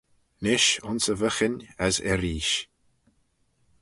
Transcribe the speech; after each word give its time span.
Nish 0.43 0.71
ayns 0.87 1.05
e 1.13 1.15
vyghin 1.19 1.55
as 1.85 1.95
erreeish. 2.11 2.55